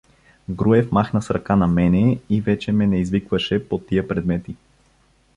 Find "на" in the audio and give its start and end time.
1.55-1.67